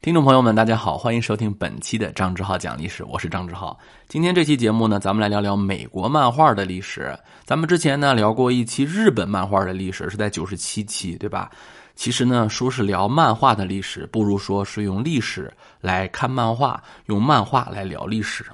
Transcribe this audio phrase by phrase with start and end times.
[0.00, 3.76] 听众朋友们，大家好，欢迎收听本期的张志浩讲历史，我是张志浩。
[4.06, 7.18] 今天这期节目呢，咱们来聊聊美国漫画的历史。
[7.44, 11.50] 咱们之前呢聊过一期日本漫画的历史，是在九十七期，对吧？
[11.96, 18.46] 其实呢，说是聊漫画的历史，不如说是用历史来看漫画，用漫画来聊历史。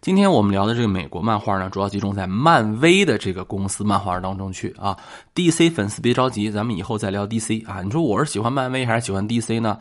[0.00, 4.96] 今天我们聊的这个美国漫画呢，主要集中在漫威的这个公司漫画当中去啊。
[5.34, 7.82] DC 粉丝别着急，咱们以后再聊 DC 啊。
[7.82, 9.76] 你说我是喜欢漫威还是喜欢 DC 呢？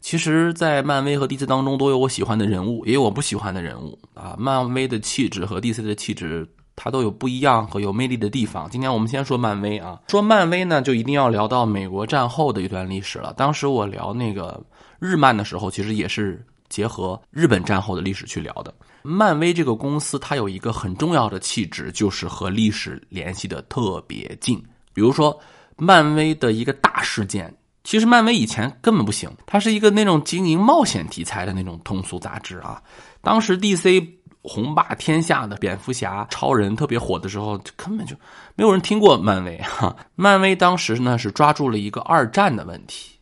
[0.00, 4.34] 其实，在漫威和 DC 当中，都有我喜欢的人物，也有我不喜欢的人物啊。
[4.38, 8.70] 漫威的气质和 DC 的气质，它都有不一样和有魅力的地方。
[8.70, 13.34] 今天我们先说漫威啊，说漫威呢，就一定要聊到美国战后的一段历史了。
[13.36, 14.62] 当时我聊那个
[14.98, 18.72] 日漫的时候，其实也是结合日本战后的历史去聊的。
[19.02, 24.62] 漫威这个公司，它有一个很重要的气质，就是和历史联系的特别近。
[24.94, 25.38] 比如说，
[25.76, 27.52] 漫威的一个大事件。
[27.88, 32.82] 其实漫威以前根本不行，它是一个那种经营冒险题材的那种通俗杂志啊。
[33.22, 34.06] 当时 DC
[34.42, 38.14] 红霸天下的蝙蝠侠、超人特别火的时候，根本就
[38.56, 39.96] 没有人听过漫威哈。
[40.16, 43.12] 漫威当时呢是抓住了一个二战的问题。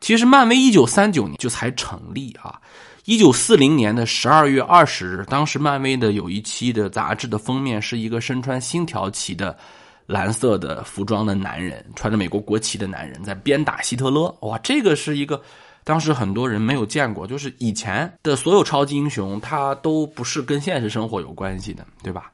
[0.00, 2.60] 其实漫威一九三九年就才成立啊，
[3.04, 9.56] 一九四零年的十二月二十日，当时漫威的有一期的杂志的封面是一个身穿星条旗的。
[10.08, 14.34] 蓝色的服装的男人，穿着美国国旗的男人，在鞭打希特勒。
[14.40, 15.38] 哇，这个是一个
[15.84, 22.32] 当时很多人没有见过，就是以前的所有超级英雄，他都不是跟现实生活有关系的，对吧？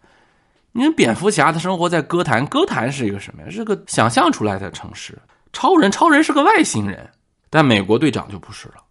[0.71, 3.51] 你蝙蝠侠他生活在歌坛，歌坛是一个什么呀？
[3.51, 5.19] 是个想象出来的城市。
[5.53, 7.11] 超人，超人是个外星人，
[7.51, 8.84] 但美国队长就不是了。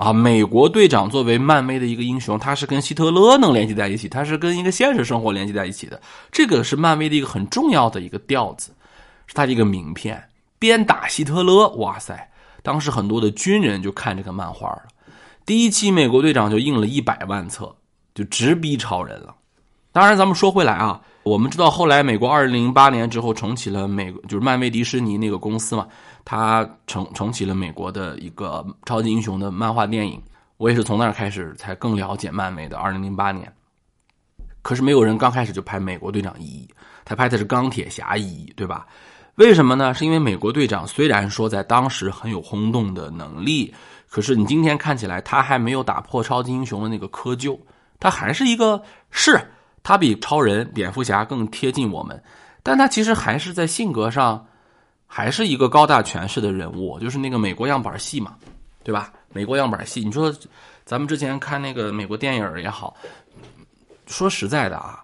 [0.00, 6.00] 啊，美国队长作为漫威的一个英雄，他是跟希特勒能联系在一起，他是跟一个现实生活联系在一起的。
[6.32, 8.72] 这个是漫威的一个很重要的一个调子，
[9.26, 10.18] 是他的一个名片。
[10.58, 12.30] 鞭打希特勒，哇塞！
[12.62, 14.84] 当时很多的军人就看这个漫画了。
[15.44, 17.76] 第一期美国队长就印了一百万册，
[18.14, 19.34] 就直逼超人了。
[19.92, 20.98] 当然，咱们说回来啊。
[21.22, 25.86] 我们知道，后来美国二零零八年之后重启了美，就是漫威迪士尼那个公司嘛，
[26.30, 30.22] 他重重启了美国的一个超级英雄的漫画电影。
[30.58, 32.78] 我也是从那儿开始才更了解漫威的。
[32.78, 33.52] 二零零八年，
[34.62, 36.68] 可是没有人刚开始就拍美国队长一，
[37.04, 38.86] 他拍的是钢铁侠一，对吧？
[39.34, 39.92] 为什么呢？
[39.92, 43.74] 是因为美国队长虽然说在当时很有轰动的能力，
[44.08, 47.58] 可是你今天看起来他还没有打破超级英雄的那个窠臼，
[47.98, 48.80] 他还是一个
[49.10, 49.36] 是。
[49.82, 52.22] 他比超人、蝙蝠侠更贴近我们，
[52.62, 54.46] 但他其实还是在性格上，
[55.12, 58.36] 还是一个高大全式的人物，就是那个美国样板戏嘛，
[58.84, 59.12] 对吧？
[59.32, 60.32] 美国样板戏，你说
[60.84, 62.94] 咱们之前看那个美国电影也好，
[64.06, 65.02] 说实在的啊，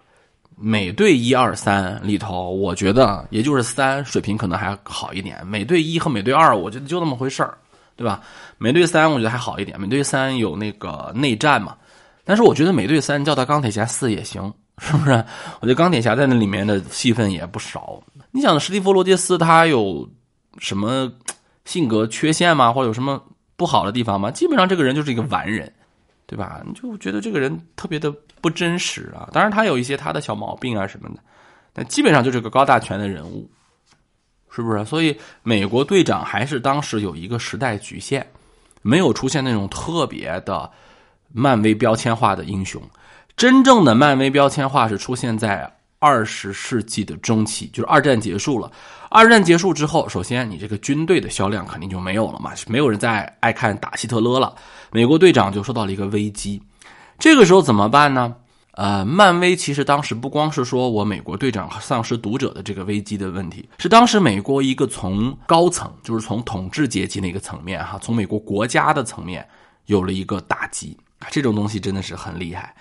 [0.55, 7.57] 美队一二三里头，我觉得也就是三水平可能还好一点，美队一和美队二，我觉得就那么回事儿，
[7.97, 8.21] 对吧？
[8.57, 11.75] 美队三我觉得还好一点，美队三有那个内战嘛，
[12.23, 14.53] 但是我觉得美队三叫他钢铁侠四也行。
[14.79, 15.11] 是不是？
[15.59, 18.01] 我觉得钢铁侠在那里面的戏份也不少。
[18.31, 20.07] 你想，史蒂夫·罗杰斯他有
[20.59, 21.11] 什么
[21.65, 22.71] 性格缺陷吗？
[22.71, 23.21] 或者有什么
[23.55, 24.29] 不好的地方吗？
[24.29, 25.73] 基本上这个人就是一个完人，
[26.27, 26.61] 对吧？
[26.65, 29.27] 你就觉得这个人特别的不真实啊。
[29.33, 31.15] 当然，他有一些他的小毛病啊什么的，
[31.73, 33.49] 但基本上就是个高大全的人物，
[34.51, 34.85] 是不是？
[34.85, 38.25] 所以，美国队长还是当时有一个时代局限，
[38.83, 40.69] 没有出现那种特别的
[41.33, 42.79] 漫威标签化的英雄。
[43.37, 48.71] 真正的漫威标签化是出现在二十世纪的中期，就是二战结束了。
[49.09, 54.55] 二战结束之后，首先你这个军队的销量肯定就没有了嘛，没有人再爱看打希特勒了。
[54.91, 56.59] 美国队长就受到了一个危机，
[57.19, 58.35] 这个时候怎么办呢？
[58.71, 69.47] 呃，漫威其实当时不光是说我美国队长丧失读者的这个危机的问题，是当时美国一个从高层，就是从统治阶级那个层面哈，从美国国家的层面
[69.85, 72.73] 有了一个打击啊，这种东西真的是很厉害。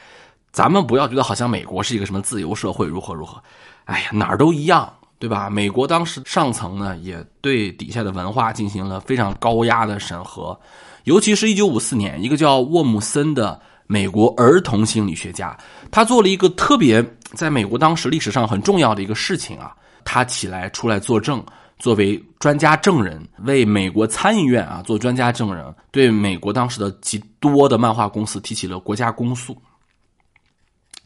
[0.57, 3.39] 咱们不要觉得好像美国是一个什么自由社会，如何如何，
[3.85, 5.51] 哎呀，哪儿都一样，对吧？
[5.51, 10.59] 美国当时上层呢，也对底下的文化进行了非常高压的审核，
[11.05, 15.55] 尤其是一九五四年，一个叫沃姆森的美国儿童心理学家，
[15.91, 17.05] 他做了一个特别
[17.35, 19.77] 在美国当时历史上很重要的一个事情啊，
[20.07, 21.45] 他起来出来作证，
[21.79, 29.55] 作为专家证人，为美国参议院啊做专家证人，对美国当时的极多的漫画公司提起了国家公诉。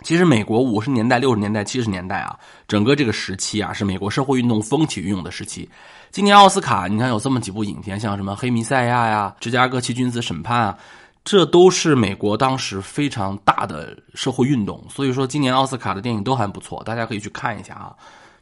[0.02, 5.68] 其实，美国五十年代、六十年代、七十年代啊，整个这个时期啊，是美国社会运动风起云涌的时期。
[6.10, 10.78] 今年奥斯卡，你看有这么几部影片，像什么《黑弥赛亚》呀，《芝加哥七君子审判》啊，
[11.22, 14.82] 这都是美国当时非常大的社会运动。
[14.88, 17.94] 所以说，今年奥斯卡的电影都还不错，大家可以去看一下啊。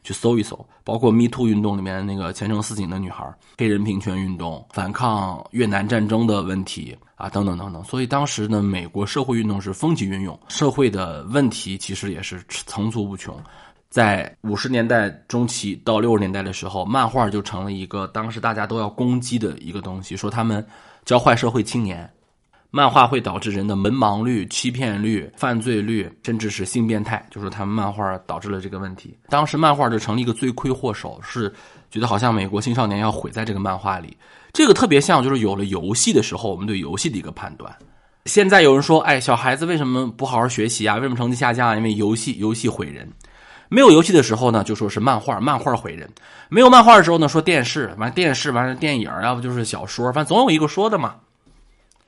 [0.03, 7.83] 去搜一搜，包括 Me Too 运动里面那个前程似锦的女孩，黑人平权运动，反抗越南战争的问题啊，等等等等。
[7.83, 13.35] 所以当时呢，美国社会运动是风起云涌，社会的问题其实也是层出不穷。
[13.89, 20.65] 在五十年代中期到六十年代的时候，漫画就成了一个当时大家都要攻击的一个东西，说他们
[21.05, 22.09] 教坏社会青年。
[22.71, 29.17] 漫画会导致人的文盲率、欺骗率、犯罪率，甚至是性变态，就是他们漫画导致了这个问题。
[29.27, 31.51] 当时漫画就成了一个罪魁祸首，是
[31.89, 34.15] 觉得好像美国青少年要毁在这个漫画里。
[34.53, 37.75] 这个特别像就是有了游戏的时候，我们对游戏的一个判断。
[38.25, 40.95] 现在有人说，哎，小孩子为什么不好好学习啊？
[40.97, 41.75] 为什么成绩下降啊？
[41.75, 43.11] 因为游戏，游戏毁人。
[43.67, 46.07] 没有游戏的时候呢，就说是漫画，漫画毁人；
[46.49, 51.15] 没有漫画的时候呢，说电视，完电视完了电影，要不就是小说，反正总有一个说的嘛，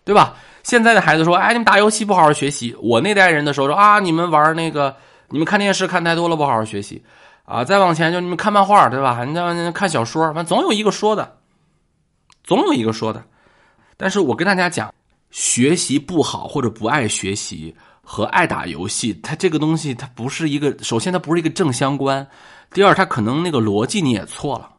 [0.03, 0.35] 对吧？
[0.63, 4.95] 现在的孩子说：“哎，你们打游戏不好好学习。”我那代人的时候说：“啊，你们玩那个，
[5.29, 7.03] 你们看电视看太多了，不好好学习。”
[7.43, 9.25] 啊，再往前就你们看漫画，对吧？
[9.25, 11.37] 你家看小说，反正总有一个说的，
[12.43, 13.21] 总有一个说的。
[13.97, 14.93] 但是我跟大家讲，
[15.31, 22.25] 学习不好或者不爱学习和爱打游戏，它这个东西它不是一个，首先它不是一个正相关，
[22.71, 24.70] 第二它可能那个逻辑你也错了。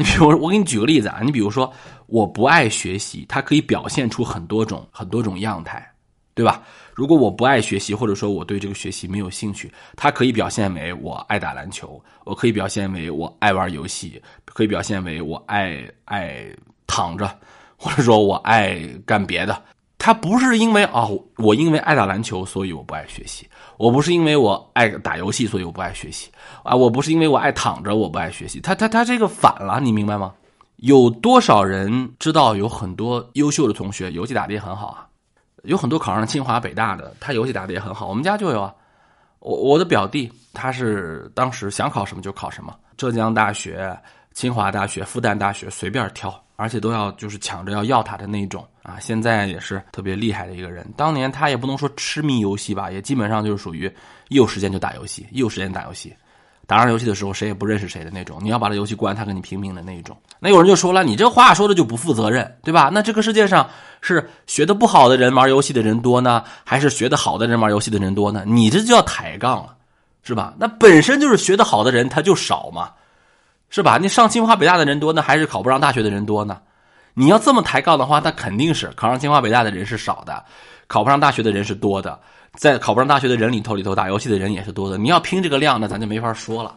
[0.00, 1.70] 你比如我给你举个例子啊，你比如说
[2.06, 5.86] 我不爱学习，它可以表现出很多种很多种样态，
[6.32, 6.62] 对吧？
[6.94, 16.46] 如果我不爱学习，或者说我对这个学习没有兴趣，它可以表现为我爱打篮球，我可以表现为我爱玩游戏，可以表现为我爱爱
[16.86, 17.30] 躺着，
[17.76, 19.62] 或者说我爱干别的。
[19.98, 21.06] 它不是因为啊，
[21.36, 23.44] 我因为爱打篮球，所以我不爱学习；
[23.80, 26.30] 我不是因为我爱打游戏，所以我不爱学习
[26.62, 28.60] 啊；我不是因为我爱躺着，我不爱学习。
[28.60, 30.34] 他他他这个反了，你明白吗？
[30.76, 35.08] 有多少人知道有很多优秀的同学游戏打的也很好啊？
[35.62, 38.06] 有很多考上清华北大的，他游戏打的也很好。
[38.06, 38.74] 我们家就有啊，
[39.38, 43.98] 我我的表弟他是当时想考什么就考什么，浙江大学、
[44.34, 46.30] 清华大学、复旦大学随便挑。
[46.56, 48.98] 而且都要就是抢着要要他的那种啊！
[49.00, 50.86] 现在也是特别厉害的一个人。
[50.96, 53.92] 当年他也不能说痴迷游戏吧，也基本上就是属于
[54.28, 56.14] 一有时间就打游戏，一有时间打游戏。
[56.66, 58.38] 打上游戏的时候，谁也不认识谁的那种。
[58.40, 60.16] 你要把这游戏关，他跟你拼命的那一种。
[60.38, 62.90] 那有人就说了，你这话说的就不负责任，对吧？
[62.92, 63.68] 那这个世界上
[64.00, 68.44] 是学的不好的人玩游戏的人多呢，还是学的好的人玩游戏的人多呢？
[68.46, 69.74] 你这就叫抬杠了，
[70.22, 70.54] 是吧？
[70.58, 72.92] 那本身就是学的好的人他就少嘛。
[73.72, 73.98] 是吧？
[73.98, 76.60] 你上清华北大的人多呢，还是考不上大学的人多呢？
[77.14, 80.44] 你要这么抬杠的话，那肯定是考上清华北大的人是少的，
[80.86, 82.18] 考不上大学的人是多的。
[82.54, 84.98] 在考不上大学的人里头，里头打游戏的人也是多的。
[84.98, 86.76] 你要拼这个量，那咱就没法说了。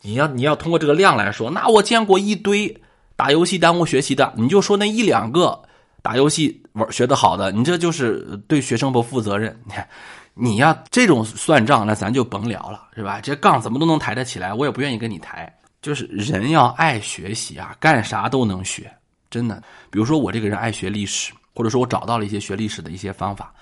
[0.00, 2.74] 你要你要通过这个量来说，那我见过一堆
[3.16, 5.60] 打游戏耽误学习的，你就说那一两个
[6.02, 9.58] 打游戏玩学的好的，你这就是对学生不负责任。
[9.64, 9.88] 你看，
[10.34, 13.20] 你要这种算账，那咱就甭聊了，是吧？
[13.20, 15.50] 这杠怎么都能抬得起来，我也不愿意跟你抬。
[15.82, 18.90] 就是人要爱学习啊，干啥都能学，
[19.34, 19.60] 真的。
[19.90, 23.52] 比如说我这个人爱学历史，或者说我找到了一些学历史的一些方法。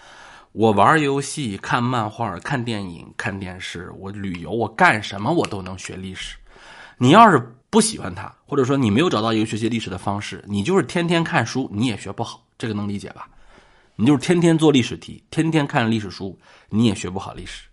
[0.53, 6.37] 我玩游戏、看漫画、看电影、看电视，我旅游，我干什么我都能学历史。
[6.99, 7.41] 你要是
[7.71, 12.45] 不喜欢它，或者说你没有找到一个学习历史的方式，你就是天天看书，你也学不好。
[12.59, 13.27] 这个能理解吧？
[13.97, 17.67] 你就是天天做历史题，天天看历史书，你也学不好历史。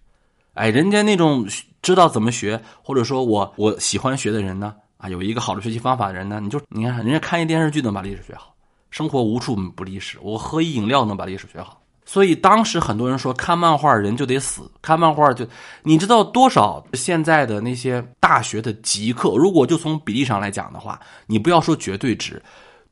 [0.53, 1.45] 哎，人家那种。
[1.81, 4.75] 知道怎么学，或者说我我喜欢学的人呢？
[4.99, 6.41] 啊，有一个好的学习方法的人呢？
[6.41, 8.53] 你就你看，人家看一电视剧能把历史学好，
[8.91, 10.17] 生活无处不历史。
[10.21, 11.81] 我喝一饮料能把历史学好。
[12.05, 15.47] 所以当时很多人说看漫画人就得死，看漫画就
[15.83, 19.37] 你知道多少现在的那些大学的极客？
[19.37, 22.43] 如果就从比例上来讲的话，你不要说绝对值，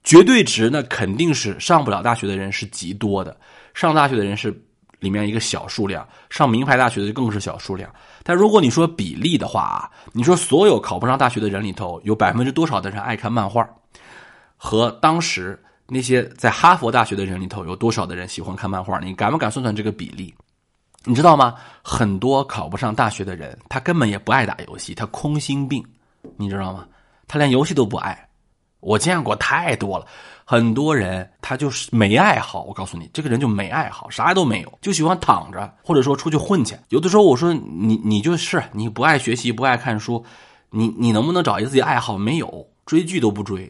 [0.02, 3.36] 绝对值那肯定是上不了大学的人是极多的，
[3.74, 4.64] 上大学的人是。
[5.00, 7.88] 里面一个小数量，上名牌大学的就更是小数量。
[8.28, 13.66] 但如果你说比例的话啊，你说所有考不上大学的人里头，有百分之多少的人爱看漫画？
[14.58, 15.58] 和当时
[15.88, 19.00] 那些在哈佛大学的人里头，有多少的人喜欢看漫画？
[19.00, 20.36] 你敢不敢算算这个比例？
[21.06, 21.56] 你知道吗？
[21.82, 25.82] 很多考不上大学的人，他根本也不爱打游戏，他空心病，
[26.36, 26.86] 你知道吗？
[27.30, 28.27] 他连游戏都不爱。
[28.88, 30.06] 我见过太多了。
[30.46, 36.74] 很多人他就是没爱好，我告诉你，这个人就没爱好，啥都没有，就喜欢躺着，或者说出去混去。
[36.88, 40.24] 有的时候我说你，你就是你不爱学习，不爱看书，
[40.70, 42.18] 你你能不能找一个自己爱好？
[42.18, 43.70] 没有，追剧都不追，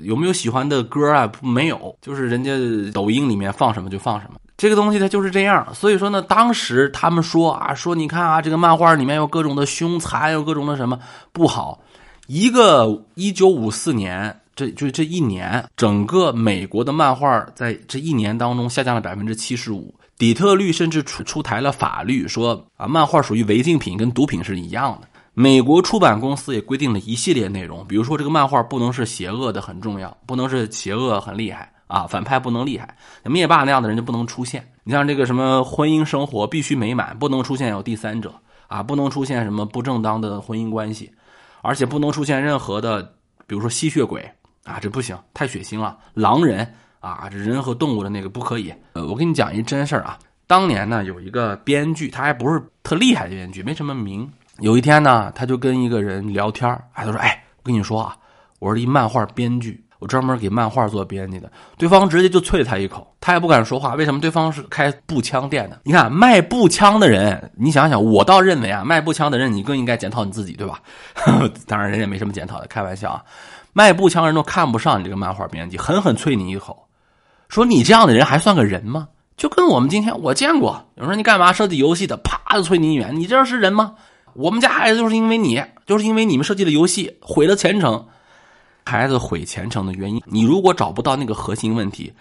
[0.00, 1.30] 有没有喜欢的歌啊？
[1.42, 2.50] 没有，就是人家
[2.94, 4.40] 抖音里面放什么就放什么。
[4.56, 5.74] 这个东西它就是这样。
[5.74, 10.98] 所以说呢，当时他们说啊，说你看啊，这个漫画里面有各种的凶残，有各种的什么
[11.32, 11.82] 不好。
[12.28, 14.40] 一个一九五四年。
[14.54, 19.94] 这就这一年，整个美国的漫画在这一年当中下降了百分之七十五。
[20.16, 25.08] 底特律甚至出出台了法律，说啊，漫画属于违禁品，跟毒品是一样的。
[25.34, 34.64] 美国出版公司也规定了一系列内容，比如说这个漫画不能是邪恶的，很重要，不能是邪恶很厉害啊，反派不能厉害，灭霸那样的人就不能出现。
[34.84, 38.32] 你像这个什么婚姻生活必须美满，不能出现有第三者
[38.68, 41.10] 啊，不能出现什么不正当的婚姻关系，
[41.62, 43.02] 而且不能出现任何的，
[43.48, 44.30] 比如说吸血鬼
[44.64, 45.96] 啊，这不行，太血腥了。
[46.14, 46.66] 狼人
[47.00, 48.72] 啊，这人和动物的那个不可以。
[48.94, 54.30] 呃，我跟你讲一真事儿啊，当年呢有一个编剧，他还不是特厉害的编剧，没什么名。
[54.60, 58.16] 有一天呢，他就跟一个人聊天哎，他说：“哎，我跟你说啊，
[58.58, 63.96] 我是一漫画编剧，我专门给漫画做编辑的。”对方直接就啐他一口，他也不敢说话。
[63.96, 64.20] 为什么？
[64.20, 65.80] 对方是开步枪店的。
[65.82, 70.80] 你看卖步枪的人，你想想，我倒认为啊，卖步枪的人你更应该检讨你自己，对吧？
[71.66, 73.24] 当然，人也没什么检讨的，开玩笑啊。
[73.74, 76.88] 卖步枪人都看不上你这个漫画编辑，狠狠啐你一口，
[77.50, 79.08] 说你这样的人还算个人吗？
[79.36, 83.96] 就跟我们今天我见过，有人说你干嘛设计游戏的，啪就啐你一眼，你这是人吗？
[84.32, 88.06] 我们家孩子就是因为你，就是因为你们设计的游戏毁了前程。
[88.86, 92.12] 孩子毁前程的原因，你如果找不到那个核心问题，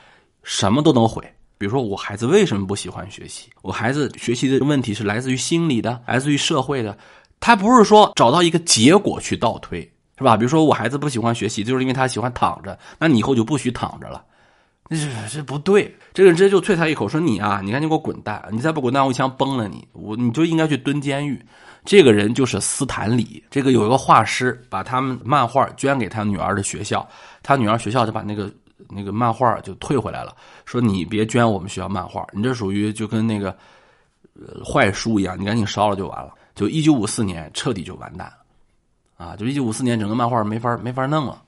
[0.44, 1.24] 什么都能毁。
[1.58, 3.50] 比如说，我孩子为什么不喜欢学习？
[3.62, 6.98] 我孩子学习的问题是来自于心理的，来自于社会的。
[7.40, 10.38] 他不是说找到一个结果去倒推，是吧？
[10.38, 14.24] 比如说，我孩子不喜欢学习，就是因为他喜欢躺着，那你以后就不许躺着了。
[14.90, 14.98] 这
[15.32, 18.44] 这不对，这个人直接就啐他一口，说你啊，你赶紧给我滚蛋！
[18.52, 19.88] 你再不滚蛋，我一枪崩了你！
[19.94, 21.44] 我你就应该去蹲监狱。
[21.86, 27.08] 这个人就是斯坦李，这个有一个画师把他们漫画捐给他女儿的学校，
[27.42, 28.52] 他女儿学校就把那个
[28.90, 33.58] 那个漫画就退回来了，说你别捐我们学校漫画，你这属于就跟那个
[34.64, 36.34] 坏书一样，你赶紧烧了就完了。
[36.56, 38.34] 就一九五四年彻底就完蛋了，
[39.18, 41.42] 啊，就一九五四年整个漫画没法没法弄了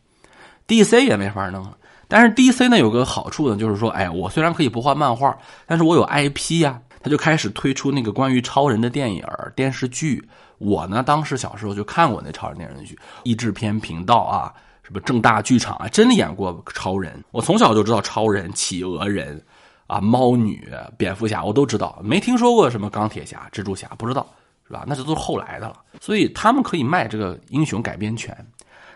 [0.67, 1.77] ，DC 也没法弄了。
[2.07, 6.79] 但是 DC 呢有个好处呢，就是说，哎，我虽然可以不画漫画，但是我有 IP 呀。
[7.01, 9.23] 他就开始推出那个关于超人的电影
[9.55, 10.27] 电视剧。
[10.57, 17.23] 我呢，当时小时候就看过那超人电视剧，译制片频道啊，什么正大剧场啊，真的演过超人。
[17.29, 19.39] 我从小就知道超人、企鹅人
[19.85, 20.67] 啊、猫女、
[20.97, 24.25] 蝙蝠侠，我都知道，没听说过什么钢铁侠、蜘蛛侠，不知道
[24.67, 24.83] 是吧？
[24.87, 25.75] 那这都是后来的了。
[26.01, 28.35] 所以他们可以卖这个英雄改编权。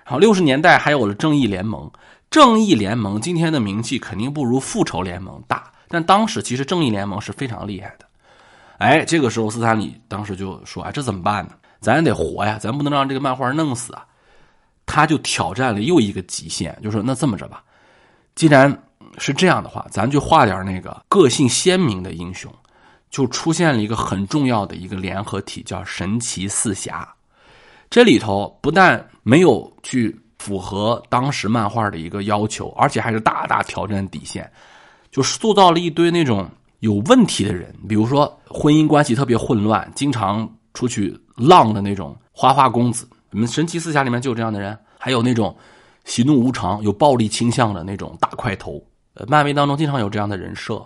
[0.04, 1.92] 然后六十年代还有了正义联盟，
[2.32, 5.72] 正义联盟今天的名气肯定不如复仇联盟大。
[5.88, 8.06] 但当时其实正义联盟是非常厉害的，
[8.78, 11.54] 哎，这个时候斯坦李当时就说：“哎，这怎么办呢？
[11.80, 14.06] 咱得活呀，咱不能让这个漫画弄死啊！”
[14.86, 17.64] 他就挑战了又一个极限，就说：“那这么着吧，
[18.36, 18.72] 既然
[19.18, 22.54] 是这样的话，咱就画点那个个性鲜明的英雄。”
[23.10, 27.08] 就出现了一个很重要的一个联合体，叫神奇四侠。
[27.90, 34.50] 这里头不但没有去符合当时漫画的一个要求，而且还是大大挑战底线。
[35.12, 36.48] 就塑造了一堆那种
[36.82, 43.10] 有问题的人，比如说婚姻关系特别混乱、经常出去浪的那种花花公子。
[43.32, 45.58] 我们神奇四侠里面就有这样的人，还有那种
[46.06, 48.80] 喜怒无常、有暴力倾向的那种大块头。
[49.16, 50.86] 呃，漫威当中经常有这样的人设。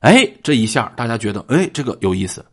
[0.00, 2.44] 哎，这一下大家觉得，哎，这个有意思。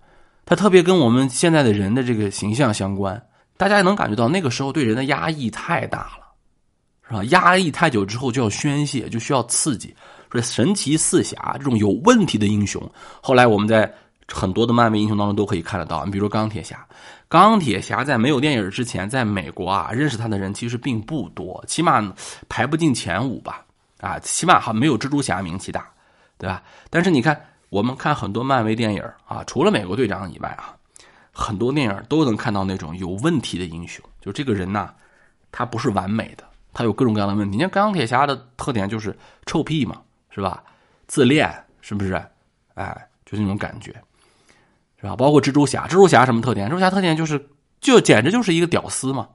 [0.45, 3.21] 他特别跟我们现在的人的这个形象相关。
[3.57, 6.25] 大家也能感觉到那个时候对人的压抑太大了，
[7.07, 7.23] 是吧？
[7.25, 9.95] 压抑太久之后就要宣泄，就需要刺激。
[10.29, 12.81] 说神奇四侠这种有问题的英雄，
[13.21, 13.89] 后来我们在
[14.27, 16.03] 很多的漫威英雄当中都可以看得到。
[16.03, 16.85] 你比如说钢铁侠，
[17.29, 22.13] 钢铁侠在没有电影之前，在美国啊，认识他的人其实并不多，起码
[22.49, 23.63] 排不进前五吧。
[24.01, 25.87] 啊，起码还没有蜘蛛侠名气大，
[26.37, 26.63] 对吧？
[26.89, 30.75] 但是你看，我们看很多漫威电影啊，除了美国队长以外啊，
[31.31, 34.93] 很多电影都能看到那种有问题的英雄，就这个人呐，
[35.51, 37.57] 他不是完美的，他有各种各样的问题。
[37.57, 40.01] 你看钢铁侠的特点就是臭屁嘛。
[40.35, 40.61] 是吧？
[41.07, 41.49] 自恋
[41.79, 42.21] 是不是？
[42.73, 43.93] 哎，就那种感觉，
[44.99, 45.15] 是吧？
[45.15, 46.67] 包括蜘蛛侠，蜘蛛侠什么特点？
[46.67, 47.47] 蜘蛛侠特点就是，
[47.79, 49.29] 就简直就是一个屌丝嘛，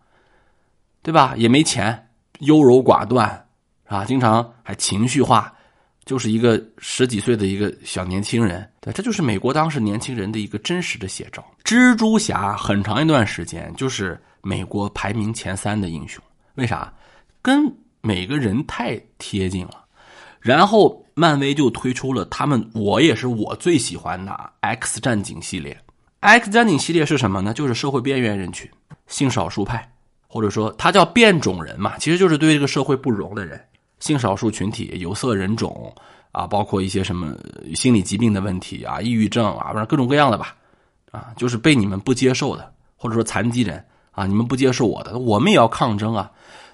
[1.00, 1.32] 对吧？
[1.38, 3.46] 也没钱，优柔寡断，
[3.86, 5.54] 啊，经常还情绪化，
[6.04, 8.68] 就是一个十几岁的一个小年轻人。
[8.80, 11.44] 对，这就是美国当时年轻人的一个真实的写照。
[11.64, 16.22] 蜘蛛侠很长一段时间就是美国排名前三的英雄，
[16.54, 16.92] 为啥？
[17.42, 19.84] 跟每个人太贴近了。
[20.40, 25.78] 然后漫威就推出了他们，我也是我最喜欢的 X 战警系列。
[26.20, 27.52] X 战警系列是什么呢？
[27.52, 28.68] 就是社会边缘人群、
[29.06, 29.86] 性少数派，
[30.26, 33.62] 或者说他叫变种人嘛，其实就是对这个社会不容的人，
[34.00, 35.94] 性少数群体、有色人种
[36.32, 37.34] 啊，包括一些什么
[37.74, 40.56] 心理疾病的问题啊、抑郁症啊，反正各种各样的吧，
[41.12, 46.30] 啊，就是被你们不接受的，或者说残疾人啊，你们不接受我的，我们也要抗争啊。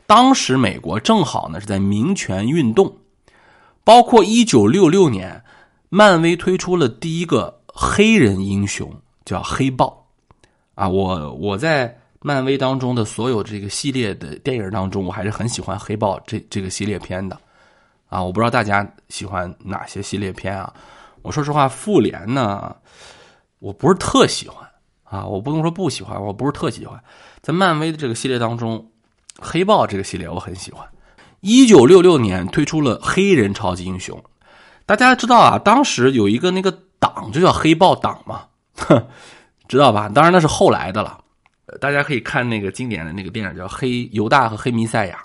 [0.07, 2.97] 当时美国正好呢是在民权运动。
[3.83, 5.45] 包括一九六六年，
[5.91, 8.93] 漫威推出了第一个黑人英雄，
[9.25, 10.09] 叫黑豹，
[10.75, 17.39] 啊，我我在漫威当中的所有这个系列的电影当中，我还是很喜欢黑豹这这个系列片的。
[18.09, 20.73] 啊，我不知道大家喜欢哪些系列片啊？
[21.23, 22.75] 我说实话，复联呢，
[23.59, 24.65] 我不是特喜欢
[25.03, 26.99] 啊，我不能说不喜欢，我不是特喜欢。
[27.43, 28.89] 在漫威的这个系列当中，
[29.41, 30.87] 黑豹这个系列我很喜欢。
[31.41, 34.21] 一九六六年推出了黑人超级英雄，
[34.87, 38.45] 大家知道啊，当时有一个那个党就叫黑豹党嘛，
[39.69, 40.09] 知道吧？
[40.09, 41.19] 当然那是后来的了。
[41.81, 45.23] 大家可以看那个经典的那个电影叫《黑犹大和黑弥赛亚》。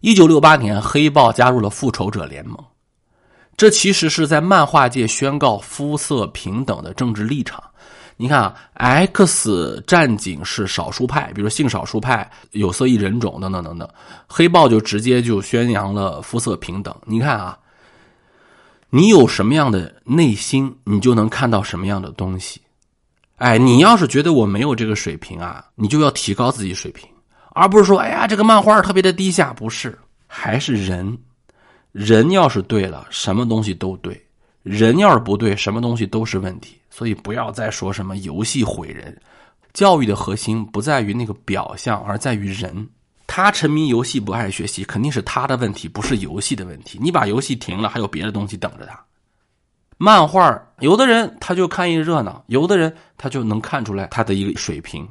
[0.00, 2.56] 一九六八年，黑豹加入了复仇者联盟，
[3.56, 7.62] 这其实是在漫画界宣告肤色平等的政治立场。
[8.16, 13.88] 你看啊，X 战警是少数派，比如性少数派、有色裔人种等等等等，
[14.26, 16.94] 黑豹就直接就宣扬了肤色平等。
[17.04, 17.58] 你看啊，
[18.90, 22.60] 你有什么样的内心，你就能看到什么样的东西。
[23.40, 27.08] 哎，你要是觉得我没有这个水平啊，你就要提高自己水平，
[27.54, 31.16] 而不是说，哎呀，这个漫画特别的低下，不是，还是人，
[31.90, 34.12] 人要是对了，什么东西都对；
[34.62, 36.76] 人要是不对，什么东西都是问题。
[36.90, 39.18] 所以不要再说什么游戏毁人，
[39.72, 42.86] 教育的核心不在于那个表象，而在于人。
[43.26, 46.98] 他沉迷游戏不爱学习，肯定是他的问题，不是游戏的问题。
[47.00, 49.02] 你把游戏停了，还有别的东西等着他。
[50.02, 55.06] 漫画，有的人他就看一热闹，有的人他就能看出来他的一个水平。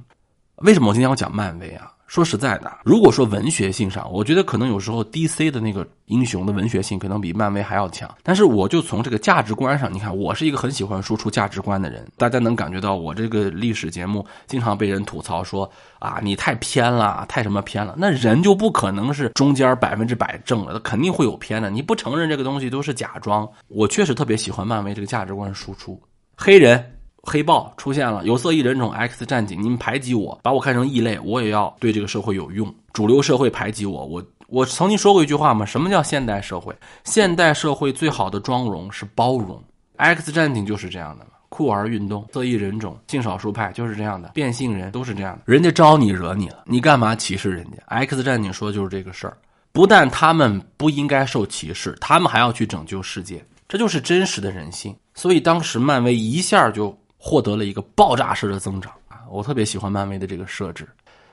[0.56, 1.94] 为什么我今天要讲漫威啊？
[2.10, 8.10] 说实在的，如果说文学性上，我觉得可能有时候 DC 的那个英雄的文学性可能比漫威还要强。
[8.24, 12.04] 但是我就从这个价值观上，你看，我是一个很喜欢输出价值观的人。
[12.18, 17.94] 大家能感觉到我这个历史节目经常被人吐槽说啊，你太偏了，太什么偏了。
[17.96, 21.70] 那人就不可能是中间百分之百正了，他肯定会有偏的。
[21.70, 23.48] 你不承认这个东西都是假装。
[23.68, 26.02] 我确实特别喜欢漫威这个价值观输出，
[26.36, 26.99] 黑人。
[27.24, 32.74] 黑豹出现了，有色异人种 X 战警，你们排挤我，把我看成异类，我也要对这个社会有用。
[32.94, 36.76] 主流社会排挤我，我我曾经说过一句话嘛，什么叫现代社会？
[37.04, 39.62] 现代社会最好的妆容是包容。
[39.98, 45.42] X 战警就是这样的嘛，酷儿运动，色异人种，性少数派就是这样的，变性人都是这样的。
[45.46, 49.38] 人家招你惹你了，你干嘛歧视人家？X 战警说的就是这个事儿，
[49.72, 54.96] 不但他们不应该受歧视，他们还要去拯救世界，这就是真实的人性。
[55.14, 56.98] 所以当时漫威一下就。
[57.22, 59.22] 获得了一个爆炸式的增长啊！
[59.30, 60.88] 我特别喜欢漫威的这个设置。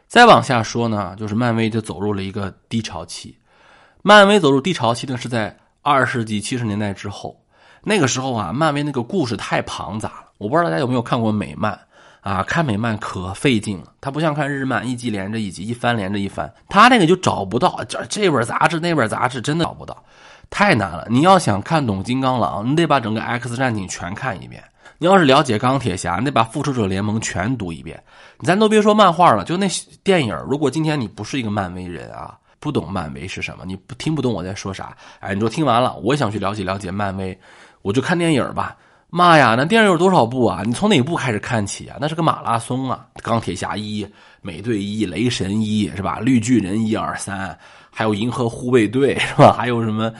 [0.08, 3.38] 再往下说呢，就是漫威就走入了一个低潮期。
[4.02, 7.40] 漫威走入低潮期呢，是在二十世纪七十年代之后。
[7.82, 10.26] 那个时候啊，漫威那个故事太庞杂了。
[10.38, 11.78] 我不知道大家有没有看过美漫
[12.20, 12.42] 啊？
[12.42, 16.52] 看美漫可费劲了，它不像看日漫，一集连着一集，一番连着一番。
[16.68, 20.04] 它那个就找不到这这本杂志那本杂志，真的找不到，
[20.50, 21.06] 太难了。
[21.08, 24.62] 你要想看懂金刚狼，你得把整个 X 战警全看一遍。
[24.98, 28.02] 你要是了解钢铁侠，你得把复仇者联盟全读一遍。
[28.40, 29.68] 咱都别说漫画了，就那
[30.02, 30.36] 电影。
[30.48, 34.96] 如果今天你不是一个漫威人啊，不懂漫威是什么，你不听不懂我在说啥。
[35.20, 37.38] 哎，你说听完了，我想去了解了解漫威，
[37.82, 38.76] 我就看电影吧。
[39.08, 40.62] 妈呀，那电影有多少部啊？
[40.64, 41.96] 你从哪部开始看起啊？
[42.00, 43.06] 那是个马拉松啊！
[43.22, 44.06] 钢铁侠一、
[44.42, 46.18] 美队一、雷神一是吧？
[46.20, 47.56] 绿巨人一二三，
[47.90, 49.52] 还有银河护卫队是吧？
[49.52, 50.12] 还有什么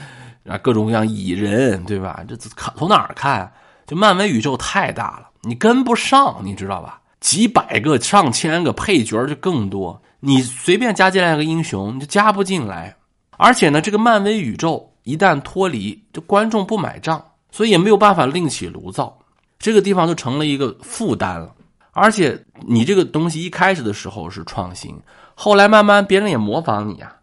[0.47, 0.57] 啊？
[0.59, 2.23] 各种各样蚁人对吧？
[2.27, 3.51] 这看从哪儿看？
[3.87, 7.01] 就漫威宇宙太大了，你跟不上，你知道吧？
[7.21, 12.95] 几百个、上千个配角就更多，你随便加进来个英雄，你就加不进来。
[13.37, 19.17] 而且呢，这个漫威宇宙一旦脱离，这观众不买账，所以也没有办法另起炉灶，
[19.57, 21.53] 这个地方就成了一个负担了。
[21.93, 24.95] 而且你这个东西一开始的时候是创新，
[25.33, 27.15] 后来慢慢别人也模仿你啊，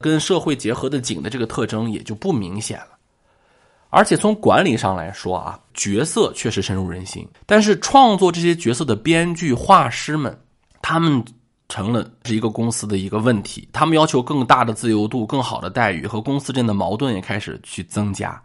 [0.00, 2.97] 跟社会结合的紧的这个特征也就不明显了。
[3.90, 10.38] 而且从管理上来说啊，角色确实深入人心，但是创作这些角色的编剧、画师们，
[10.82, 11.24] 他们
[11.68, 13.66] 成了是一个公司的一个问题。
[13.72, 18.40] 他们要求更大的自由度、更好的待遇，和公司之间的矛盾也开始去增加。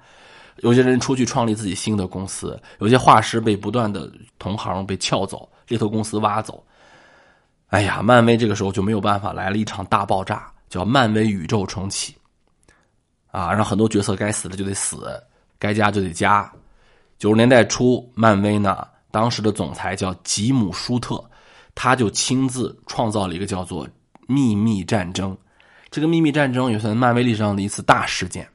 [0.57, 6.63] 有些人出去创立自己新的公司，有些画师被不断的同行被撬走，猎头公司挖走。
[7.67, 12.15] 哎呀，漫威这个时候就没有办法，来了一场大爆炸，叫漫威宇宙重启。
[13.31, 15.21] 啊，让很多角色该死的就得死。
[15.63, 16.51] 该加就得加。
[17.17, 21.23] 九十年代初，漫威呢，当时的总裁叫吉姆·舒特，
[21.73, 23.87] 他就亲自创造了一个叫做
[24.27, 25.37] “秘密战争”。
[25.89, 28.45] 这个秘密战争也算漫威历史上的一次大事件，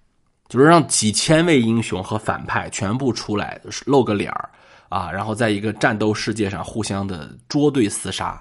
[0.50, 4.50] 就是让几千位英雄和反派全部出来露个脸儿
[4.90, 8.38] 啊，然后在一个战斗世界上互相的捉对厮杀，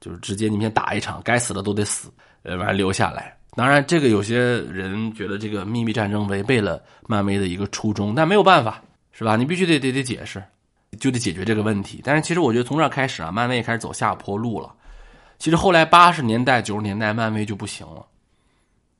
[0.00, 2.10] 就是直接你们先打一场，该死的都得死，
[2.44, 3.36] 呃，完留下来。
[3.60, 9.36] 当然，这个有些人觉得这个秘密战争违背了漫威的一个初衷，但没有办法，是吧？
[9.36, 10.42] 你必须得得得解释，
[10.98, 12.00] 就得解决这个问题。
[12.02, 14.72] 但是其实我觉得从这开始啊，漫威也开始走下坡路了。
[15.38, 18.06] 其实后来八十年代、九十年代，漫威就不行了，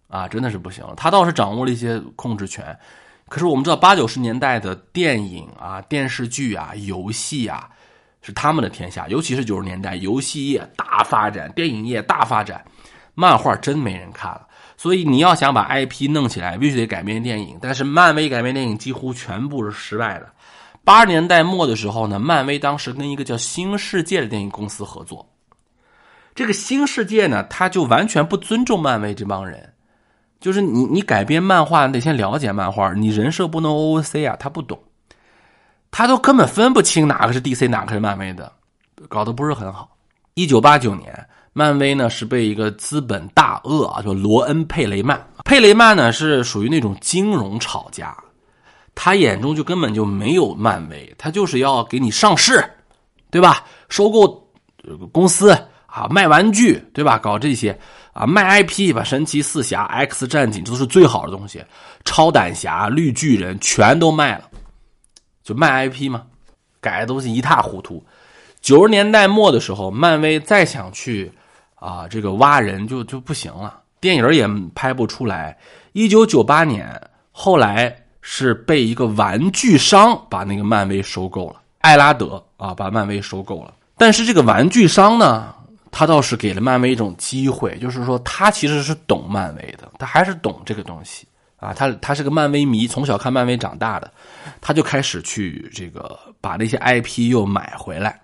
[0.08, 0.92] 啊，真的是不行了。
[0.94, 2.78] 他倒是掌握了一些控制权，
[3.30, 7.66] 可是我们知道八九十年代的电影啊、电视剧啊、游戏啊，
[8.20, 9.08] 是他们的天下。
[9.08, 12.62] 尤其是九十年代，游戏业大发展，电影业大发展，
[13.14, 14.46] 漫画真没人看了。
[14.80, 17.58] 所以你要想把 IP 弄起来，必须得改编电影。
[17.60, 20.26] 但是漫威改编电影几乎全部是失败的。
[20.82, 25.28] 八十年代末的时候呢，漫威当时跟一个叫新世界的电影公司合作。
[26.34, 29.70] 这个新世界呢，他就完全不尊重漫威这帮人，
[30.40, 34.82] 就是你你改编漫画，你得先了解漫画，你人设不能 OOC 啊，他不懂，
[35.90, 38.50] 他都根本分不清哪个是 DC，哪个是漫威的，
[39.10, 39.94] 搞得不是很好。
[40.32, 48.16] 一九八九年，漫威呢是被一个资本大鳄啊，叫罗恩·佩雷曼，佩雷曼呢是属于那种金融炒家，
[48.94, 52.64] 他眼中就根本就没有漫威，他就是要给你上市，
[53.30, 53.64] 对吧？
[53.88, 54.48] 收购
[55.12, 55.56] 公司。
[55.92, 57.18] 啊，卖玩具对吧？
[57.18, 57.76] 搞这些
[58.12, 61.60] 啊，卖 IP 把神奇四侠、X 战警这都是最好的东西，
[62.04, 64.44] 超胆侠、绿巨人全都卖了，
[65.42, 66.22] 就卖 IP 嘛，
[66.80, 68.00] 改的东西一塌糊涂。
[68.60, 71.28] 九十年代末的时候，漫威再想去
[71.80, 75.58] 啊这个挖人就就不行了，电影也拍不出来。
[75.92, 76.88] 一九九八年，
[77.32, 85.52] 后来是被一个玩具商把那个漫威收购了，艾拉德啊把漫威收购了，但是这个玩具商呢？
[85.92, 91.74] 他倒是给了漫威一种机会，就是说他其实是懂漫威的，他还是懂这个东西啊。
[91.74, 94.08] 他他是个漫威迷，从小看漫威长大的，
[94.60, 98.20] 他就开始去这个把那些 IP 又买回来，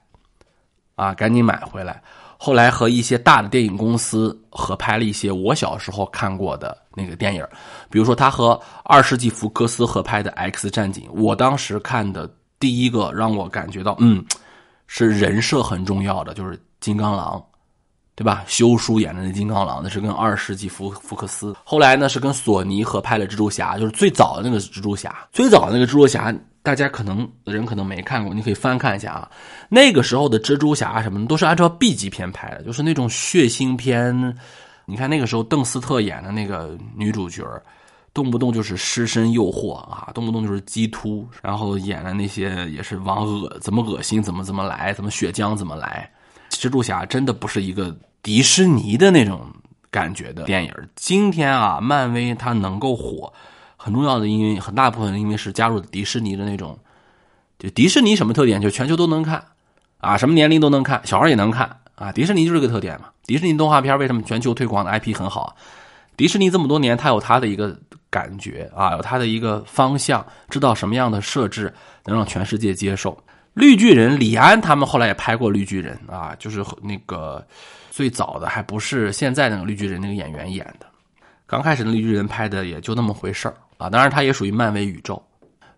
[0.94, 2.00] 啊，赶紧买回来。
[2.36, 7.44] 后来和一些大的电影公司合拍了一些我小时候看过的那个电影，
[7.90, 14.24] 比如说他和二世纪福克斯合拍的《X 战警》，我当时看的第一个让我感觉到，嗯，
[14.86, 17.42] 是人设很重要的，就是金刚狼。
[18.18, 18.42] 对吧？
[18.46, 21.54] 修书演的那金刚狼，那是跟二世纪福福克斯。
[21.62, 25.14] 后来呢，是跟索尼合拍了蜘蛛侠，就是最早的那个蜘蛛侠。
[25.30, 26.34] 最早的那个蜘蛛侠，
[26.66, 29.30] 大家可能人可能没看过，你可以翻看一下啊。
[29.68, 34.36] 那个时候的蜘蛛侠什么的都是按照 B 级片拍的，就是那种血腥片。
[34.84, 37.44] 你看那个时候邓斯特演的那个女主角，
[38.12, 46.10] 动不动就是尸身诱惑啊，动不动就是鸡突，然后演的那些也是往恶怎么恶心怎么怎么来，怎么血浆怎么来。
[46.50, 49.46] 蜘蛛侠真的不是一个迪士尼的那种
[49.88, 50.72] 感觉的电影。
[50.96, 53.32] 今天啊，漫威它能够火，
[53.76, 56.78] 很重要的因为很大部分因为是加入迪士尼的那种。
[57.58, 58.60] 就迪士尼什么特点？
[58.60, 59.42] 就全球都能看
[59.98, 62.12] 啊，什么年龄都能看，小孩也能看啊。
[62.12, 63.08] 迪士尼就是个特点嘛。
[63.24, 65.56] 迪士尼动画片为什么全球推广的 IP 很好？
[66.18, 67.74] 迪士尼这么多年，它有它的一个
[68.10, 71.72] 感觉啊，有它的一个方向，知道什么样的设置
[72.04, 73.16] 能让全世界接受。
[73.54, 77.42] 绿巨人李安他们后来也拍过绿巨人啊，就是那个
[77.90, 80.84] 最早的还不是现在那个绿巨人那个演员演的，
[81.46, 85.22] 刚开始的绿巨人拍的也就那么回事儿啊，当然它也属于漫威宇宙。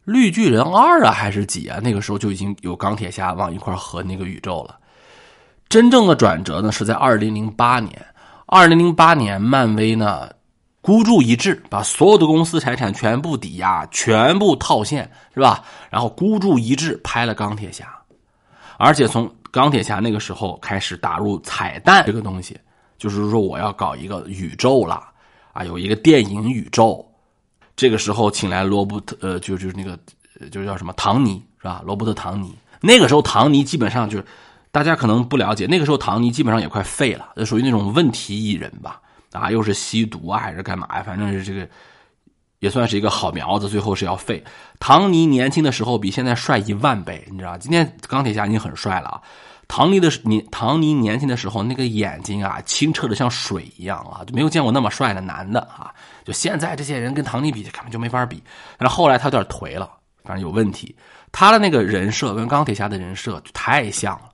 [0.05, 1.79] 绿巨人二啊还是几啊？
[1.83, 4.79] 那个时候就已经有钢铁侠往一块合那个宇宙了。
[5.69, 8.07] 真正的转折呢是在二零零八年，
[8.47, 10.29] 二零零八年漫威呢。
[10.81, 15.63] 孤注一掷，把所有的公司财产全部抵押，全部套现，是吧？
[15.91, 17.87] 然后孤注一掷拍了钢铁侠，
[18.79, 22.57] 而且从钢铁侠那个时候开始打入彩蛋这个东西，
[22.97, 25.05] 就是说我要搞一个宇宙了
[25.53, 27.07] 啊，有一个电影宇宙。
[27.79, 29.97] 这个时候请来罗伯特，呃，就就是那个，
[30.51, 31.81] 就叫什么唐尼，是吧？
[31.87, 32.53] 罗伯特唐尼。
[32.81, 34.25] 那个时候唐尼基本上就是
[34.73, 39.01] 大家可能不了解，那个时候唐尼基本上也快废了，属于那种问题艺人吧。
[39.31, 41.05] 啊，又是吸毒啊，还是干嘛呀？
[41.05, 41.69] 反正是这个，
[42.59, 44.43] 也算是一个好苗子，最后是要废。
[44.81, 49.23] 唐尼年轻的时候比现在帅一万倍，你知道今天钢铁侠已经很帅了啊。
[49.69, 55.95] 唐尼的年，唐尼年轻的时候那个眼睛啊，清澈的像水一样啊，就没有见过那么帅的男的啊。
[56.29, 58.43] 就现在这些人跟唐尼比，根本就没法比。
[58.77, 59.91] 但是后来他有点颓了，
[60.25, 60.95] 反正有问题。
[61.33, 64.29] 他的那个人设跟钢铁侠的人设就太像了。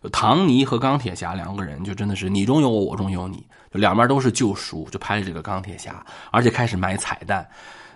[0.00, 3.44] 就唐尼和钢铁侠两个人就真的是你中有我，我中有你。
[3.72, 7.44] 就两边都是救赎，就拍了这个钢铁侠，而且开始买彩蛋。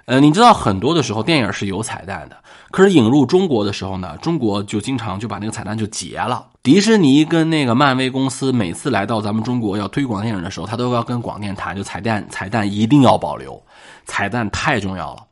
[0.07, 2.37] 呃，你知道很多的时候电影是有彩蛋的，
[2.71, 6.47] 可是引入中国的时候呢，中国就经常就把那个彩蛋就截了。
[6.63, 13.63] 迪士尼跟那个漫威公司每次来到咱们中国要推广电影的时候，他都要跟广电谈，就彩蛋彩蛋一定要保留，
[14.05, 15.23] 彩蛋太重要了，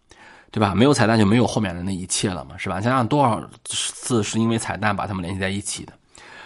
[0.50, 0.74] 对吧？
[0.74, 2.80] 没有彩蛋就没有后面的那一切了嘛，是吧？
[2.80, 5.92] 想想多少次是因为彩蛋把他们联系在一起的。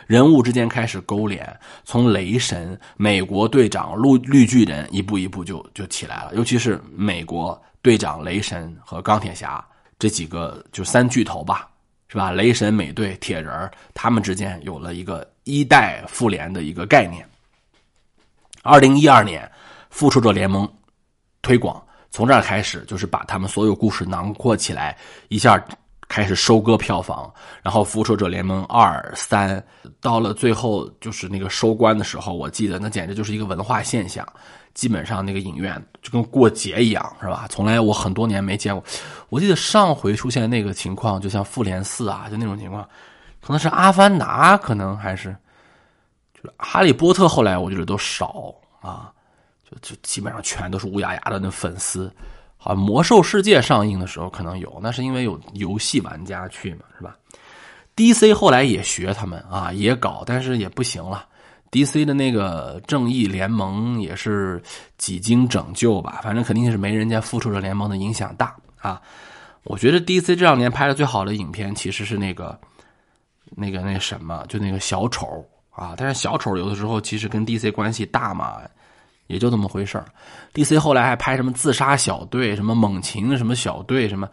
[0.06, 6.30] 人物之间开始勾连，从雷神、美国队长、绿绿巨人一步一步就就起来了。
[6.34, 9.64] 尤其是美国队长、雷神和钢铁侠
[9.96, 11.68] 这几个就三巨头吧，
[12.08, 12.32] 是吧？
[12.32, 17.24] 雷神、美队、铁人他们之间有了一个一代复联的一个概念。
[18.64, 19.48] 二零一二年，
[19.88, 20.68] 复仇者联盟
[21.42, 25.64] 推广从这儿开始，就是把他们所有故事囊括起来，一下
[26.08, 27.32] 开始收割票房。
[27.62, 29.64] 然后复仇者联盟二三
[30.00, 34.26] 到了最后，就是那个收官的时候，我记得那简直就是一个文化现象。
[34.76, 37.46] 基本上那个影院就跟过节一样，是吧？
[37.48, 38.84] 从来我很多年没见过。
[39.30, 42.86] 我记得上回出现那个情况，就像复联四啊，就那种情况，
[43.40, 45.34] 可能是阿凡达，可能还是
[46.34, 47.26] 就是哈利波特。
[47.26, 49.10] 后来我觉得都少啊，
[49.64, 52.12] 就就基本上全都是乌压压的那粉丝。
[52.58, 57.16] 好，魔兽世界上映的时候可能有，那是因为有游戏玩家去嘛，是吧
[57.96, 61.26] ？DC 后来也学他们啊，也搞，但是也不行了。
[61.76, 62.06] D.C.
[62.06, 64.62] 的那个正义联盟也是
[64.96, 68.98] 几经拯救吧，反正肯定是没人家复仇者联盟的影响大啊。
[69.62, 70.34] 我觉得 D.C.
[70.34, 72.58] 这两年拍的最好的影片其实是那个
[73.50, 75.92] 那个那什么，就那个小丑啊。
[75.98, 77.70] 但是小丑有的时候其实跟 D.C.
[77.70, 78.56] 关系大嘛，
[79.26, 80.02] 也就这么回事
[80.54, 80.78] D.C.
[80.78, 84.26] 后来还拍什么自杀小队、什么猛禽什么小队什么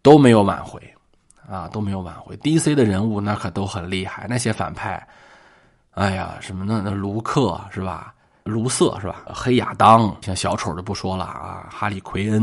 [0.00, 0.80] 都没有挽回
[1.50, 2.36] 啊，都没有挽回。
[2.36, 2.72] D.C.
[2.72, 5.04] 的人物那可都很厉害，那些反派。
[5.98, 8.14] 哎呀，什么那那卢克是吧？
[8.44, 9.24] 卢瑟是吧？
[9.34, 11.66] 黑亚当，像小丑就不说了啊。
[11.72, 12.40] 哈利奎恩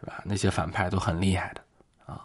[0.00, 0.22] 是吧？
[0.24, 1.60] 那些反派都很厉害的
[2.06, 2.22] 啊。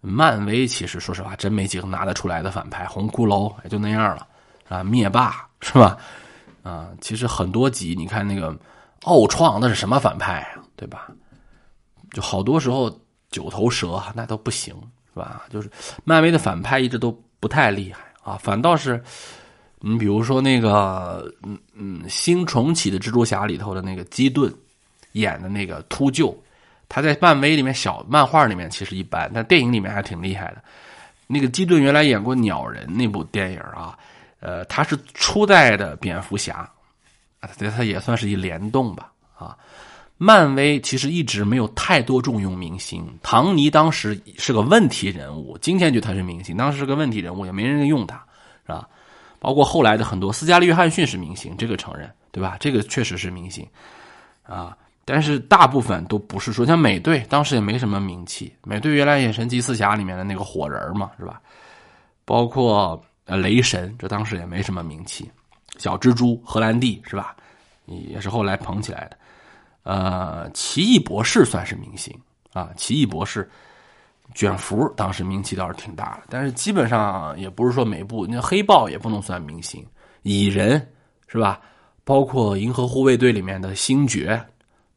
[0.00, 4.28] 漫威其实说实话真没几个拿得出来的反派，红骷髅也就那样了
[4.68, 4.84] 啊。
[4.84, 5.98] 灭霸是吧？
[6.62, 8.56] 啊，其实很多集你看那个
[9.02, 10.62] 奥创那是什么反派啊？
[10.76, 11.08] 对吧？
[12.12, 12.88] 就好多时候
[13.28, 14.72] 九头蛇那都不行
[15.12, 15.42] 是吧？
[15.50, 15.68] 就是
[16.04, 19.02] 漫威的反派一直都不太厉害啊，反倒是。
[19.80, 24.52] 你比如说那个，嗯嗯，新重启的蜘蛛侠里头的那个基顿
[25.12, 26.34] 演的那个秃鹫，
[26.88, 30.62] 他在漫威里面小漫画里面其实一般，但电影里面还挺厉害的。
[31.26, 33.96] 那个基顿原来演过鸟人那部电影啊，
[34.40, 36.68] 呃，他是初代的蝙蝠侠，
[37.40, 39.56] 啊，对，他也算是一联动吧啊。
[40.16, 48.16] 漫威其实一直没有太多重用明星，唐尼当时是个问题人物，今天就他是明星，当时是个问题人物，也没人用他，
[48.66, 48.88] 是吧？
[49.38, 52.56] 包括后来的很多，斯嘉丽·约翰逊是明星，这个承认，对吧？
[52.58, 53.66] 这个确实是明星，
[54.42, 58.52] 啊，但是大部分都不是说像美队，当时也没什么名气。
[58.64, 61.40] 美队原来也神奇四侠里面的那个火人嘛，是吧？
[62.24, 65.30] 包括呃雷神，这当时也没什么名气。
[65.78, 67.36] 小蜘蛛荷兰弟是吧？
[67.86, 69.16] 也是后来捧起来的。
[69.84, 72.14] 呃，奇异博士算是明星
[72.52, 73.48] 啊，奇异博士。
[74.34, 79.84] 卷福当时名气倒是挺大的，但是基本上也不是说每部，那黑豹也不能算明星，
[80.22, 80.74] 蚁人
[81.26, 81.60] 是吧？
[82.04, 84.40] 包括银河护卫队里面的星爵，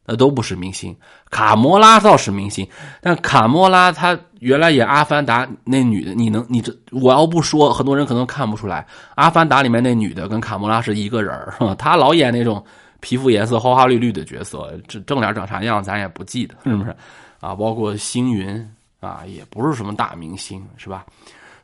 [0.05, 0.95] 那都不是明星。
[1.29, 2.67] 卡魔拉倒是明星，
[3.01, 12.63] 但卡魔拉她原来演阿凡达那女的，你能你这我要不说，很多人可能看不出来，阿凡达里面那女的跟卡魔拉是一个人儿， 她老演那种
[12.99, 16.95] 皮肤颜色花花绿绿的角色，这正脸长啥样咱也不记得，是不是？
[17.39, 18.75] 啊，包括星云。
[19.01, 21.05] 啊，也不是什么大明星，是吧？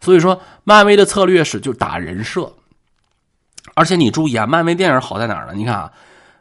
[0.01, 2.51] 所以说，漫威的策略是就打人设，
[3.73, 5.53] 而且你注意啊，漫威电影好在哪儿呢？
[5.55, 5.91] 你看啊，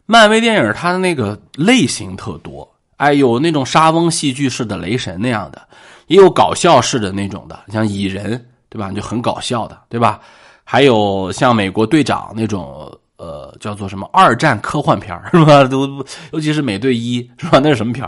[0.05, 5.69] 漫威电影它的那个类型特多，哎，有那种沙翁戏剧式的雷神那样的，
[6.07, 8.91] 也有搞笑式的那种的，像蚁人，对吧？
[8.93, 10.21] 就很搞笑的，对吧？
[10.65, 15.65] 还有像美国队长那种，呃，叫做什么二战科幻片是吧？
[15.69, 17.59] 都尤其是美队一，是吧？
[17.63, 18.07] 那是什么片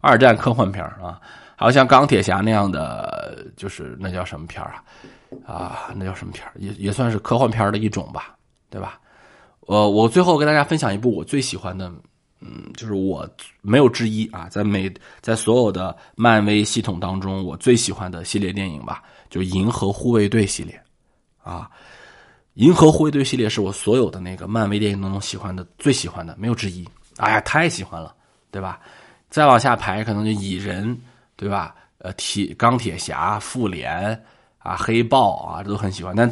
[0.00, 1.20] 二战科幻片啊。
[1.60, 4.82] 好像钢铁侠那样的，就是那叫什么片啊？
[5.46, 8.34] 啊，那叫什么片也也算是科幻片的一种吧，
[8.70, 8.98] 对吧？
[9.66, 11.92] 呃，我最后跟大家分享一部我最喜欢的，
[12.40, 13.28] 嗯，就是我
[13.60, 20.82] 没有之一啊，在美在所有的漫威系统当中，我最喜欢的系列电影吧，就《银河护卫队》系列
[21.44, 21.68] 啊，
[22.54, 26.88] 《银河护卫队》系列是我所有的那个漫威电影当中喜欢的最喜欢的，没有之一。
[27.18, 28.14] 哎呀，太喜欢了，
[28.50, 28.80] 对吧？
[29.28, 30.98] 再往下排，可能就蚁人。
[31.40, 31.74] 对吧？
[31.96, 34.22] 呃，铁钢铁侠、复联
[34.58, 36.14] 啊，黑豹啊，这都很喜欢。
[36.14, 36.30] 但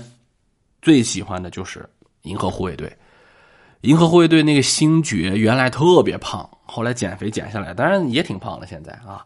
[0.82, 1.88] 最喜欢的就是
[2.22, 2.94] 银河护卫队。
[3.80, 9.24] 银河护卫队那个星爵原来特别胖，后来减肥减下来，当然也挺胖的现在啊。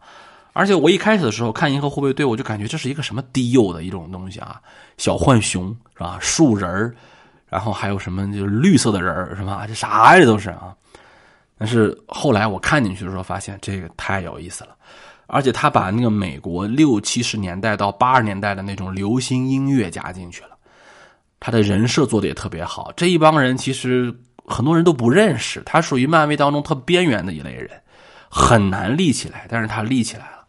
[0.53, 4.61] 而且我一开始的时候看银河护卫队，我就感觉这是一个什么低幼的一种东西啊，
[4.97, 6.17] 小浣熊是吧？
[6.21, 6.95] 树人
[7.49, 9.65] 然后还有什么就是绿色的人是吧？
[9.67, 10.19] 这啥呀？
[10.19, 10.73] 这都是啊。
[11.57, 14.75] 但是后来我看进去的时候，发现这个太有意思了。
[15.33, 20.49] 而且他把那个美国六七十年代到八十年代的那种流行音乐加进去了，
[21.39, 22.93] 他的人设做的也特别好。
[22.95, 24.15] 这一帮人其实
[24.45, 27.67] 很多人都不认识，他属于漫威当中特边缘的一类人，
[28.29, 30.45] 很难立起来，但是他立起来了。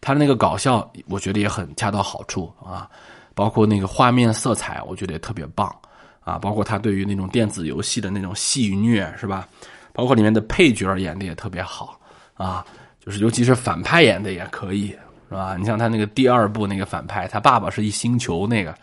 [0.00, 2.88] 他的那个搞笑，我觉得也很恰到好处啊，
[3.34, 5.74] 包括那个画面色彩，我觉得也特别棒
[6.20, 9.48] 啊，包括他对于那种电子游戏的那种戏谑，是吧？
[9.92, 11.98] 包括里面的配角演的也特别好
[12.34, 12.64] 啊，
[13.08, 14.88] 就是尤其是反派演的也可以，
[15.30, 15.56] 是吧？
[15.58, 18.74] 你像他那个第二部那个反派，他爸爸是一星球那个，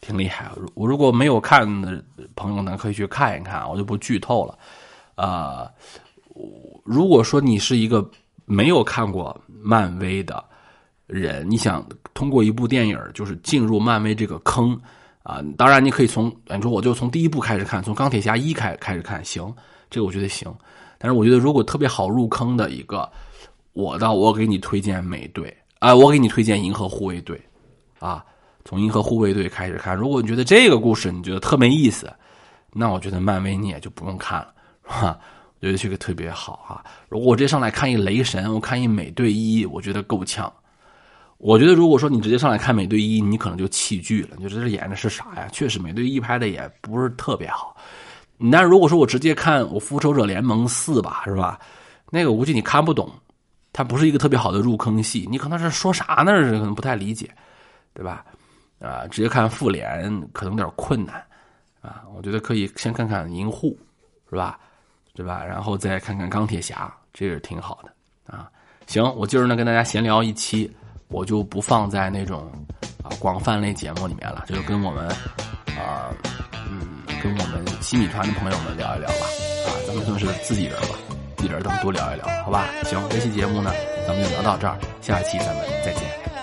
[0.00, 0.48] 挺厉害。
[0.74, 2.00] 我如果没有看的
[2.36, 4.56] 朋友呢，可以去看一看，我就不剧透了。
[5.16, 5.68] 啊，
[6.84, 8.08] 如果说你是一个
[8.44, 10.44] 没有看过漫威的
[11.08, 14.80] 人，你想通过一部电影就是进入漫威这个坑
[15.24, 19.52] 啊，当然你可以从你说我就从第一部开始看，从钢铁侠一开开始看，行，
[19.90, 20.54] 这个我觉得行。
[20.98, 23.10] 但是我觉得如果特别好入坑的一个，
[23.76, 27.38] 我倒我给你推荐美队啊，我给你推荐银河护卫队
[27.98, 28.24] 啊，
[28.64, 29.94] 从银河护卫队开始看。
[29.94, 32.10] 如果你觉得这个故事你觉得特没意思，
[32.72, 34.54] 那我觉得漫威你也就不用看了。
[34.80, 35.18] 哈，
[35.60, 36.82] 我觉得这个特别好哈。
[37.10, 40.50] 如果我直接上来看一雷神，我看一美队一，我觉得够呛。
[41.36, 45.46] 我觉得如果说你直接上来看美队一，你可能就弃剧了，你就这演的是啥呀？
[45.52, 47.76] 确实，美队一拍的也不是特别好。
[48.50, 51.60] 但是如果说我直接看我复仇者联盟四吧，是吧？
[52.10, 53.12] 那个我估计你看不懂，
[53.76, 56.32] 它不是一个特别好的入坑戏，你可能是说啥呢？
[56.32, 57.28] 可能不太理解，
[57.92, 58.24] 对吧？
[58.80, 61.22] 啊，直接看复联可能有点困难
[61.82, 62.00] 啊。
[62.16, 63.78] 我觉得可以先看看银护，
[64.30, 64.58] 是吧？
[65.12, 65.44] 对吧？
[65.44, 68.48] 然后再看看钢铁侠，这个挺好的啊。
[68.86, 70.74] 行，我今儿呢跟大家闲聊一期，
[71.08, 72.50] 我就不放在那种
[73.04, 75.06] 啊广泛类节目里面了，就跟我们
[75.78, 76.08] 啊
[76.66, 79.26] 嗯跟我们新米团的朋友们聊一聊吧。
[79.66, 80.96] 啊，咱们算是自己人吧，
[81.42, 82.66] 一人咱们多聊一聊，好吧？
[82.84, 83.72] 行，这期节目呢
[84.06, 86.35] 咱们就聊到这儿，下期咱们再见。